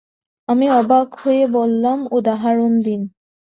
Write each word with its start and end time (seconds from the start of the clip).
আমি 0.49 0.65
অবাক 0.71 1.07
হয়ে 1.15 1.43
বললাম, 1.47 1.97
উদাহরণ 2.11 2.71
দিন। 2.81 3.01